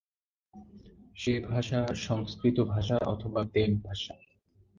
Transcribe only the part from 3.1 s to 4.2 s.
অথবা দেবভাষা।